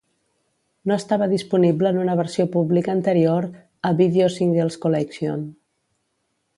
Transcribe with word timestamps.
No 0.91 0.95
estava 1.01 1.27
disponible 1.33 1.91
en 1.95 2.01
una 2.05 2.17
versió 2.21 2.47
pública 2.57 2.93
anterior 2.97 3.49
a 3.91 3.95
"Video 4.03 4.33
Singles 4.41 4.83
Collection". 4.87 5.49